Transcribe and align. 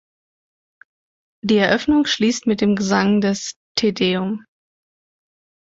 Die 1.45 1.57
Eröffnung 1.57 2.07
schließt 2.07 2.47
mit 2.47 2.61
dem 2.61 2.75
Gesang 2.75 3.21
des 3.21 3.53
"Te 3.75 3.93
Deum". 3.93 4.43